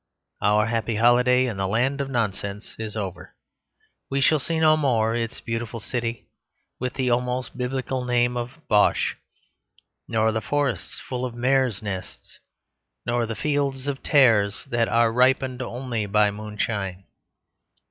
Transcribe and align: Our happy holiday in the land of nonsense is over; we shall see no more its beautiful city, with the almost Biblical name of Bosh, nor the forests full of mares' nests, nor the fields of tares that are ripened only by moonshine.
Our 0.41 0.65
happy 0.65 0.95
holiday 0.95 1.45
in 1.45 1.57
the 1.57 1.67
land 1.67 2.01
of 2.01 2.09
nonsense 2.09 2.75
is 2.79 2.97
over; 2.97 3.35
we 4.09 4.19
shall 4.19 4.39
see 4.39 4.57
no 4.59 4.75
more 4.75 5.13
its 5.15 5.41
beautiful 5.41 5.79
city, 5.79 6.25
with 6.79 6.95
the 6.95 7.11
almost 7.11 7.55
Biblical 7.55 8.03
name 8.03 8.35
of 8.35 8.67
Bosh, 8.67 9.15
nor 10.07 10.31
the 10.31 10.41
forests 10.41 10.99
full 11.07 11.23
of 11.23 11.35
mares' 11.35 11.83
nests, 11.83 12.39
nor 13.05 13.27
the 13.27 13.35
fields 13.35 13.85
of 13.85 14.01
tares 14.01 14.65
that 14.71 14.87
are 14.89 15.13
ripened 15.13 15.61
only 15.61 16.07
by 16.07 16.31
moonshine. 16.31 17.03